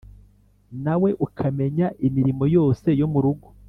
[0.83, 3.47] nawe ukamenya imirimo yose yo mu rugo.